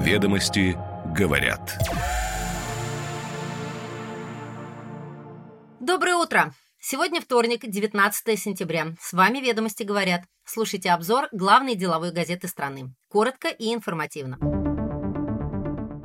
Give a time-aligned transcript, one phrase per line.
[0.00, 0.78] Ведомости
[1.14, 1.78] говорят.
[5.78, 6.54] Доброе утро!
[6.80, 8.94] Сегодня вторник, 19 сентября.
[8.98, 10.22] С вами «Ведомости говорят».
[10.46, 12.94] Слушайте обзор главной деловой газеты страны.
[13.10, 14.38] Коротко и информативно.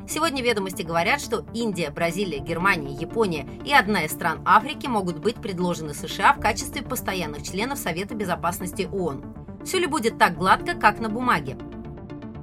[0.09, 5.41] Сегодня «Ведомости» говорят, что Индия, Бразилия, Германия, Япония и одна из стран Африки могут быть
[5.41, 9.63] предложены США в качестве постоянных членов Совета Безопасности ООН.
[9.63, 11.57] Все ли будет так гладко, как на бумаге?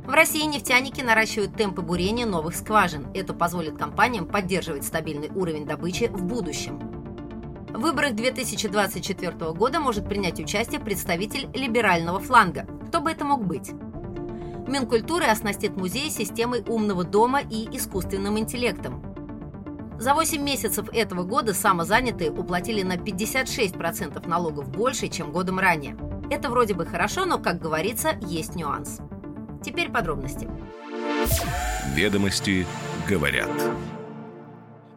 [0.04, 3.06] В России нефтяники наращивают темпы бурения новых скважин.
[3.14, 6.80] Это позволит компаниям поддерживать стабильный уровень добычи в будущем.
[7.68, 12.66] В выборах 2024 года может принять участие представитель либерального фланга.
[12.88, 13.70] Кто бы это мог быть?
[14.66, 19.04] Минкультуры оснастит музей системой умного дома и искусственным интеллектом.
[20.00, 25.96] За 8 месяцев этого года самозанятые уплатили на 56% налогов больше, чем годом ранее.
[26.29, 28.98] Это вроде бы хорошо, но, как говорится, есть нюанс.
[29.62, 30.48] Теперь подробности.
[31.94, 32.66] Ведомости
[33.08, 33.50] говорят.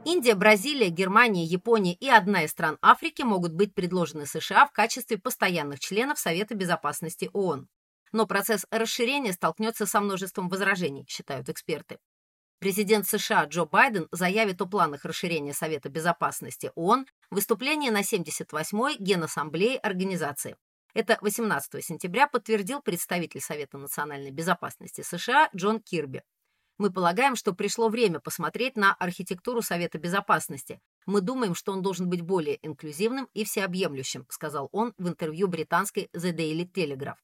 [0.05, 5.17] Индия, Бразилия, Германия, Япония и одна из стран Африки могут быть предложены США в качестве
[5.17, 7.67] постоянных членов Совета Безопасности ООН.
[8.11, 11.97] Но процесс расширения столкнется со множеством возражений, считают эксперты.
[12.59, 18.97] Президент США Джо Байден заявит о планах расширения Совета Безопасности ООН в выступлении на 78-й
[18.97, 20.55] Генассамблее организации.
[20.95, 26.23] Это 18 сентября подтвердил представитель Совета национальной безопасности США Джон Кирби.
[26.77, 30.79] Мы полагаем, что пришло время посмотреть на архитектуру Совета Безопасности.
[31.05, 36.09] Мы думаем, что он должен быть более инклюзивным и всеобъемлющим, сказал он в интервью британской
[36.15, 37.17] The Daily Telegraph.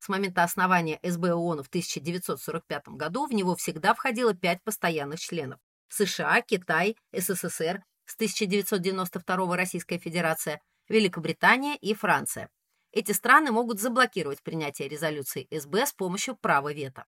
[0.00, 5.60] С момента основания СБ ООН в 1945 году в него всегда входило пять постоянных членов.
[5.90, 12.50] США, Китай, СССР, с 1992 Российская Федерация, Великобритания и Франция.
[12.92, 17.06] Эти страны могут заблокировать принятие резолюции СБ с помощью права вето.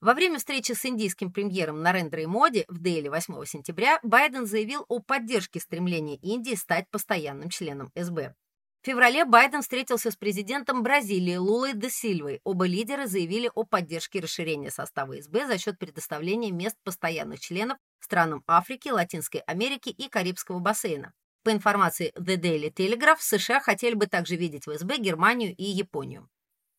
[0.00, 5.00] Во время встречи с индийским премьером Нарендрой Моди в Дели 8 сентября Байден заявил о
[5.00, 8.34] поддержке стремления Индии стать постоянным членом СБ.
[8.82, 12.40] В феврале Байден встретился с президентом Бразилии Лулой де Сильвой.
[12.44, 18.42] Оба лидера заявили о поддержке расширения состава СБ за счет предоставления мест постоянных членов странам
[18.46, 21.12] Африки, Латинской Америки и Карибского бассейна.
[21.42, 26.28] По информации The Daily Telegraph, США хотели бы также видеть в СБ Германию и Японию.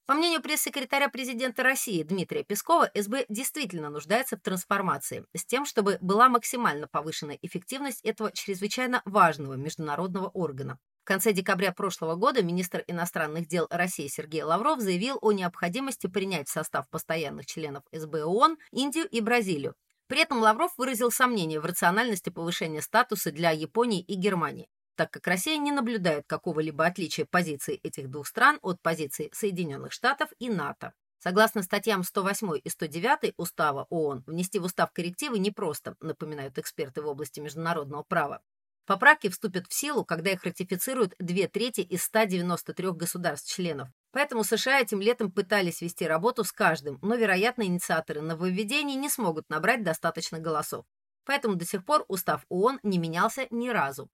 [0.05, 5.97] По мнению пресс-секретаря президента России Дмитрия Пескова, СБ действительно нуждается в трансформации с тем, чтобы
[6.01, 10.77] была максимально повышена эффективность этого чрезвычайно важного международного органа.
[11.03, 16.49] В конце декабря прошлого года министр иностранных дел России Сергей Лавров заявил о необходимости принять
[16.49, 19.73] в состав постоянных членов СБ ООН Индию и Бразилию,
[20.11, 24.67] при этом Лавров выразил сомнение в рациональности повышения статуса для Японии и Германии,
[24.97, 30.29] так как Россия не наблюдает какого-либо отличия позиций этих двух стран от позиций Соединенных Штатов
[30.37, 30.91] и НАТО.
[31.19, 37.07] Согласно статьям 108 и 109 Устава ООН, внести в устав коррективы непросто, напоминают эксперты в
[37.07, 38.41] области международного права.
[38.85, 43.87] Поправки вступят в силу, когда их ратифицируют две трети из 193 государств-членов.
[44.11, 49.49] Поэтому США этим летом пытались вести работу с каждым, но, вероятно, инициаторы нововведений не смогут
[49.49, 50.85] набрать достаточно голосов.
[51.25, 54.09] Поэтому до сих пор устав ООН не менялся ни разу.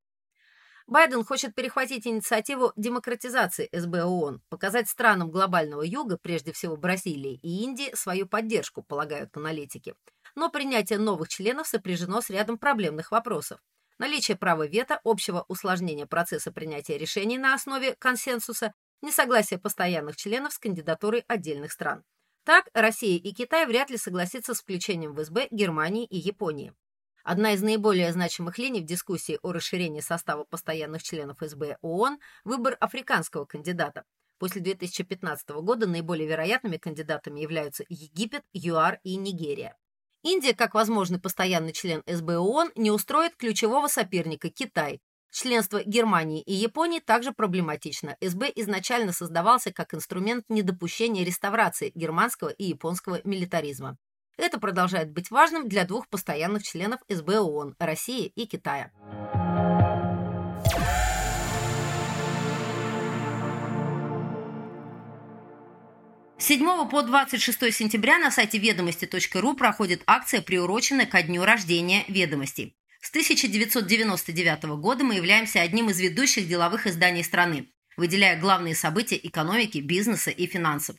[0.86, 7.64] Байден хочет перехватить инициативу демократизации СБ ООН, показать странам глобального юга, прежде всего Бразилии и
[7.64, 9.96] Индии, свою поддержку, полагают аналитики.
[10.36, 13.60] Но принятие новых членов сопряжено с рядом проблемных вопросов
[14.00, 20.60] наличие права вето, общего усложнения процесса принятия решений на основе консенсуса, несогласие постоянных членов с
[20.60, 22.04] кандидатурой отдельных стран.
[22.44, 26.74] Так, Россия и Китай вряд ли согласятся с включением в СБ Германии и Японии.
[27.24, 32.78] Одна из наиболее значимых линий в дискуссии о расширении состава постоянных членов СБ ООН– выбор
[32.80, 34.06] африканского кандидата.
[34.40, 39.76] После 2015 года наиболее вероятными кандидатами являются Египет, ЮАР и Нигерия.
[40.24, 45.02] Индия, как возможный постоянный член СБ ООН, не устроит ключевого соперника Китай.
[45.32, 48.16] Членство Германии и Японии также проблематично.
[48.22, 53.98] СБ изначально создавался как инструмент недопущения реставрации германского и японского милитаризма.
[54.38, 58.92] Это продолжает быть важным для двух постоянных членов СБ ООН– России и Китая.
[66.40, 72.77] 7 по 26 сентября на сайте ведомости.ру проходит акция, приуроченная ко дню рождения ведомостей.
[73.02, 79.80] С 1999 года мы являемся одним из ведущих деловых изданий страны, выделяя главные события экономики,
[79.80, 80.96] бизнеса и финансов.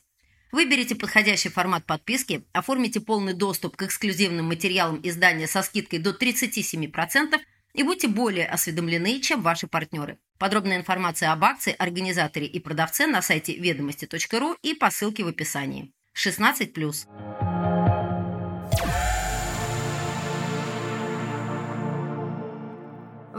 [0.51, 7.39] Выберите подходящий формат подписки, оформите полный доступ к эксклюзивным материалам издания со скидкой до 37%
[7.73, 10.17] и будьте более осведомлены, чем ваши партнеры.
[10.39, 15.93] Подробная информация об акции, организаторе и продавце на сайте ведомости.ру и по ссылке в описании.
[16.15, 17.78] 16+.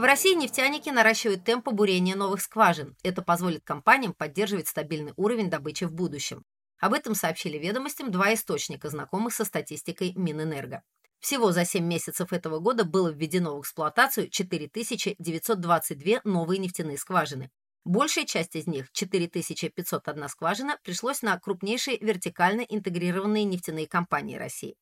[0.01, 2.97] В России нефтяники наращивают темпы бурения новых скважин.
[3.03, 6.43] Это позволит компаниям поддерживать стабильный уровень добычи в будущем.
[6.79, 10.81] Об этом сообщили ведомостям два источника, знакомых со статистикой Минэнерго.
[11.19, 17.51] Всего за 7 месяцев этого года было введено в эксплуатацию 4922 новые нефтяные скважины.
[17.85, 24.77] Большая часть из них, 4501 скважина, пришлось на крупнейшие вертикально интегрированные нефтяные компании России.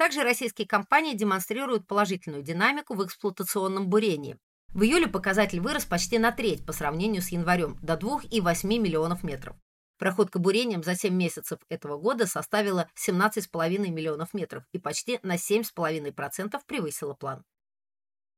[0.00, 4.38] Также российские компании демонстрируют положительную динамику в эксплуатационном бурении.
[4.72, 9.56] В июле показатель вырос почти на треть по сравнению с январем, до 2,8 миллионов метров.
[9.98, 16.58] Проходка бурением за 7 месяцев этого года составила 17,5 миллионов метров и почти на 7,5%
[16.66, 17.44] превысила план.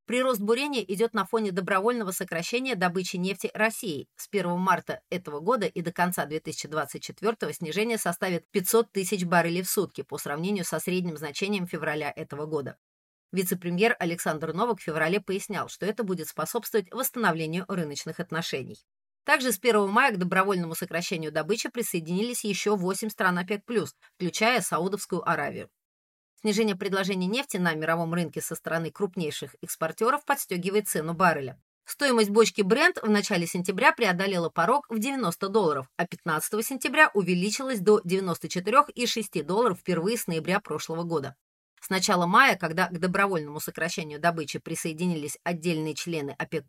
[0.05, 4.09] Прирост бурения идет на фоне добровольного сокращения добычи нефти России.
[4.17, 9.71] С 1 марта этого года и до конца 2024 снижение составит 500 тысяч баррелей в
[9.71, 12.77] сутки по сравнению со средним значением февраля этого года.
[13.31, 18.85] Вице-премьер Александр Новак в феврале пояснял, что это будет способствовать восстановлению рыночных отношений.
[19.25, 23.63] Также с 1 мая к добровольному сокращению добычи присоединились еще 8 стран ОПЕК+,
[24.17, 25.71] включая Саудовскую Аравию.
[26.43, 31.57] Снижение предложения нефти на мировом рынке со стороны крупнейших экспортеров подстегивает цену барреля.
[31.85, 37.79] Стоимость бочки Brent в начале сентября преодолела порог в 90 долларов, а 15 сентября увеличилась
[37.79, 41.37] до 94,6 долларов впервые с ноября прошлого года.
[41.81, 46.65] С начала мая, когда к добровольному сокращению добычи присоединились отдельные члены ОПЕК+,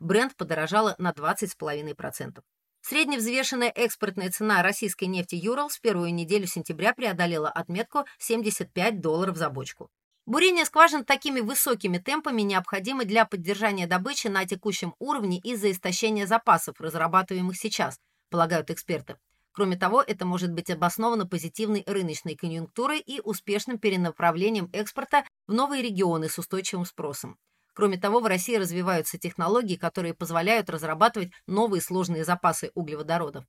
[0.00, 2.42] бренд подорожала на 20,5%.
[2.86, 9.48] Средневзвешенная экспортная цена российской нефти Юрал в первую неделю сентября преодолела отметку 75 долларов за
[9.48, 9.88] бочку.
[10.26, 16.78] Бурение скважин такими высокими темпами необходимо для поддержания добычи на текущем уровне из-за истощения запасов,
[16.78, 17.98] разрабатываемых сейчас,
[18.28, 19.16] полагают эксперты.
[19.52, 25.80] Кроме того, это может быть обосновано позитивной рыночной конъюнктурой и успешным перенаправлением экспорта в новые
[25.80, 27.38] регионы с устойчивым спросом.
[27.74, 33.44] Кроме того, в России развиваются технологии, которые позволяют разрабатывать новые сложные запасы углеводородов.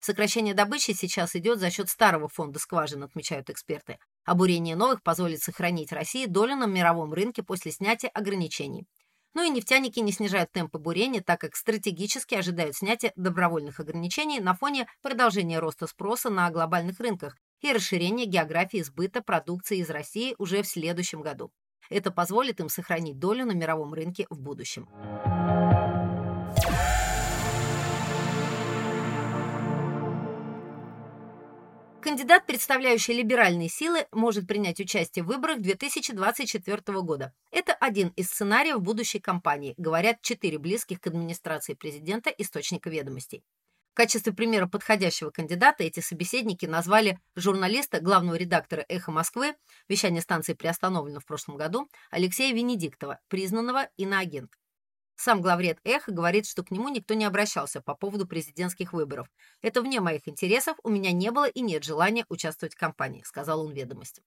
[0.00, 3.98] Сокращение добычи сейчас идет за счет старого фонда скважин, отмечают эксперты.
[4.26, 8.86] А бурение новых позволит сохранить России долю на мировом рынке после снятия ограничений.
[9.32, 14.54] Ну и нефтяники не снижают темпы бурения, так как стратегически ожидают снятия добровольных ограничений на
[14.54, 20.62] фоне продолжения роста спроса на глобальных рынках и расширения географии сбыта продукции из России уже
[20.62, 21.50] в следующем году.
[21.90, 24.88] Это позволит им сохранить долю на мировом рынке в будущем.
[32.04, 37.32] Кандидат, представляющий либеральные силы, может принять участие в выборах 2024 года.
[37.50, 43.42] Это один из сценариев будущей кампании, говорят четыре близких к администрации президента источника ведомостей.
[43.94, 49.54] В качестве примера подходящего кандидата эти собеседники назвали журналиста, главного редактора «Эхо Москвы»,
[49.88, 54.60] вещание станции приостановлено в прошлом году, Алексея Венедиктова, признанного иноагентом.
[55.14, 59.28] Сам главред «Эхо» говорит, что к нему никто не обращался по поводу президентских выборов.
[59.62, 63.64] «Это вне моих интересов, у меня не было и нет желания участвовать в кампании», сказал
[63.64, 64.24] он ведомостям.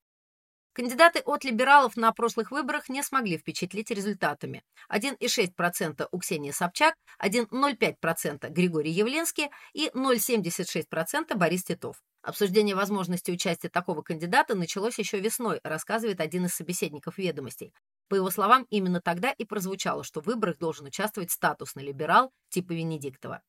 [0.78, 4.64] Кандидаты от либералов на прошлых выборах не смогли впечатлить результатами.
[4.94, 11.96] 1,6% у Ксении Собчак, 1,05% Григорий Явленский и 0,76% Борис Титов.
[12.22, 17.74] Обсуждение возможности участия такого кандидата началось еще весной, рассказывает один из собеседников ведомостей.
[18.08, 22.74] По его словам, именно тогда и прозвучало, что в выборах должен участвовать статусный либерал типа
[22.74, 23.42] Венедиктова.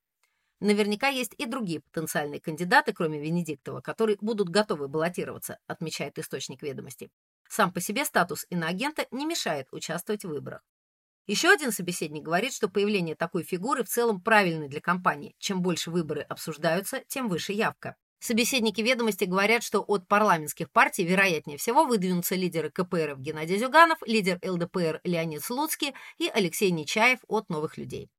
[0.60, 7.10] Наверняка есть и другие потенциальные кандидаты, кроме Венедиктова, которые будут готовы баллотироваться, отмечает источник ведомости.
[7.48, 10.62] Сам по себе статус иноагента не мешает участвовать в выборах.
[11.28, 15.36] Еще один собеседник говорит, что появление такой фигуры в целом правильно для компании.
[15.38, 17.96] Чем больше выборы обсуждаются, тем выше явка.
[18.18, 24.40] Собеседники ведомости говорят, что от парламентских партий вероятнее всего выдвинутся лидеры КПРФ Геннадий Зюганов, лидер
[24.42, 28.10] ЛДПР Леонид Слуцкий и Алексей Нечаев от «Новых людей».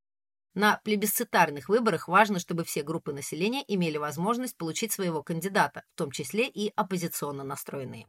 [0.55, 6.11] На плебисцитарных выборах важно, чтобы все группы населения имели возможность получить своего кандидата, в том
[6.11, 8.07] числе и оппозиционно настроенные.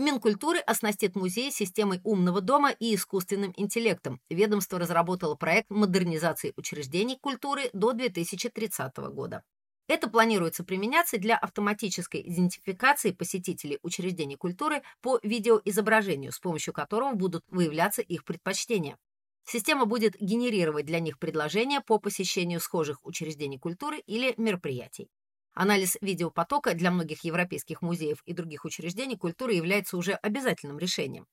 [0.00, 4.18] Минкультуры оснастит музей системой умного дома и искусственным интеллектом.
[4.30, 9.42] Ведомство разработало проект модернизации учреждений культуры до 2030 года.
[9.90, 17.42] Это планируется применяться для автоматической идентификации посетителей учреждений культуры по видеоизображению, с помощью которого будут
[17.48, 18.96] выявляться их предпочтения.
[19.44, 25.08] Система будет генерировать для них предложения по посещению схожих учреждений культуры или мероприятий.
[25.54, 31.26] Анализ видеопотока для многих европейских музеев и других учреждений культуры является уже обязательным решением.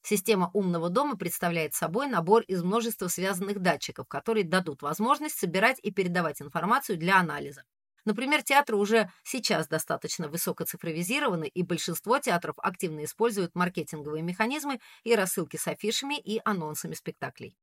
[0.00, 5.90] Система умного дома представляет собой набор из множества связанных датчиков, которые дадут возможность собирать и
[5.90, 7.64] передавать информацию для анализа.
[8.04, 15.14] Например, театры уже сейчас достаточно высоко цифровизированы, и большинство театров активно используют маркетинговые механизмы и
[15.14, 17.56] рассылки с афишами и анонсами спектаклей.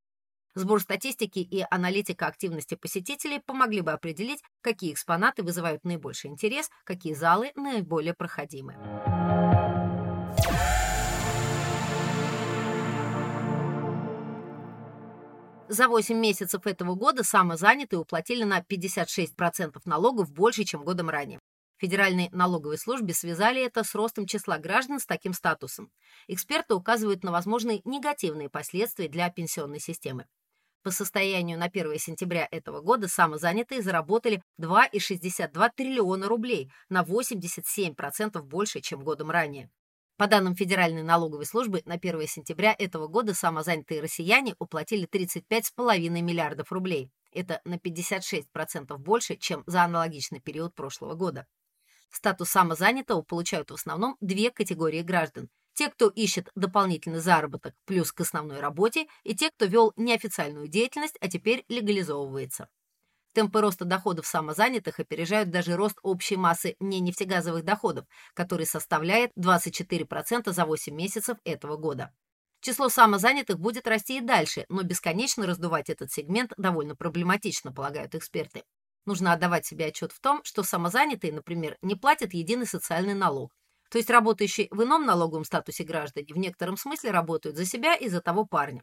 [0.56, 7.14] Сбор статистики и аналитика активности посетителей помогли бы определить, какие экспонаты вызывают наибольший интерес, какие
[7.14, 9.45] залы наиболее проходимы.
[15.68, 21.40] За 8 месяцев этого года самозанятые уплатили на 56% налогов больше, чем годом ранее.
[21.78, 25.92] Федеральной налоговой службе связали это с ростом числа граждан с таким статусом.
[26.28, 30.28] Эксперты указывают на возможные негативные последствия для пенсионной системы.
[30.84, 38.82] По состоянию на 1 сентября этого года самозанятые заработали 2,62 триллиона рублей, на 87% больше,
[38.82, 39.72] чем годом ранее.
[40.18, 46.72] По данным Федеральной налоговой службы, на 1 сентября этого года самозанятые россияне уплатили 35,5 миллиардов
[46.72, 47.12] рублей.
[47.34, 51.48] Это на 56% больше, чем за аналогичный период прошлого года.
[52.10, 58.22] Статус самозанятого получают в основном две категории граждан те, кто ищет дополнительный заработок плюс к
[58.22, 62.70] основной работе, и те, кто вел неофициальную деятельность, а теперь легализовывается.
[63.36, 70.66] Темпы роста доходов самозанятых опережают даже рост общей массы ненефтегазовых доходов, который составляет 24% за
[70.66, 72.14] 8 месяцев этого года.
[72.62, 78.64] Число самозанятых будет расти и дальше, но бесконечно раздувать этот сегмент довольно проблематично, полагают эксперты.
[79.06, 83.52] Нужно отдавать себе отчет в том, что самозанятые, например, не платят единый социальный налог,
[83.92, 88.08] то есть работающие в ином налоговом статусе граждане в некотором смысле работают за себя и
[88.08, 88.82] за того парня.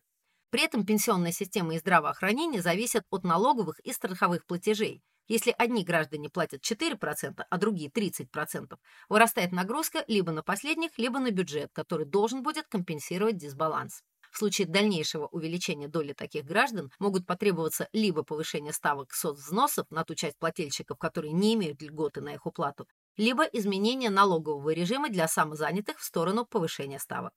[0.53, 5.01] При этом пенсионная система и здравоохранение зависят от налоговых и страховых платежей.
[5.27, 8.77] Если одни граждане платят 4%, а другие 30%,
[9.09, 14.03] вырастает нагрузка либо на последних, либо на бюджет, который должен будет компенсировать дисбаланс.
[14.31, 20.15] В случае дальнейшего увеличения доли таких граждан могут потребоваться либо повышение ставок соцвзносов на ту
[20.15, 25.99] часть плательщиков, которые не имеют льготы на их уплату, либо изменение налогового режима для самозанятых
[25.99, 27.33] в сторону повышения ставок.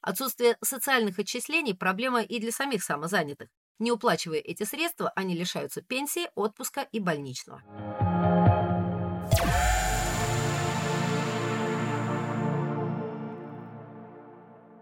[0.00, 3.48] Отсутствие социальных отчислений– проблема и для самих самозанятых.
[3.78, 7.62] Не уплачивая эти средства, они лишаются пенсии, отпуска и больничного.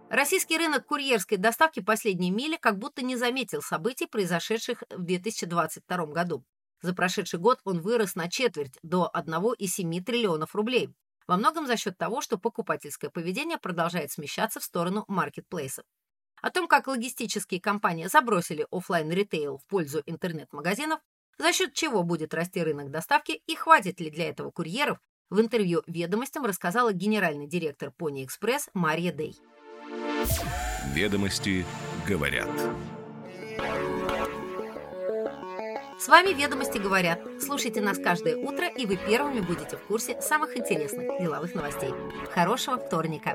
[0.08, 6.44] Российский рынок курьерской доставки последней мили как будто не заметил событий, произошедших в 2022 году.
[6.80, 10.94] За прошедший год он вырос на четверть до 1,7 триллионов рублей.
[11.26, 15.84] Во многом за счет того, что покупательское поведение продолжает смещаться в сторону маркетплейсов.
[16.40, 21.00] О том, как логистические компании забросили офлайн ритейл в пользу интернет-магазинов,
[21.38, 25.82] за счет чего будет расти рынок доставки и хватит ли для этого курьеров, в интервью
[25.86, 29.36] «Ведомостям» рассказала генеральный директор Пони Экспресс Мария Дей.
[30.94, 31.64] «Ведомости
[32.06, 32.48] говорят».
[35.98, 37.20] С вами «Ведомости говорят».
[37.40, 41.92] Слушайте нас каждое утро, и вы первыми будете в курсе самых интересных деловых новостей.
[42.32, 43.34] Хорошего вторника!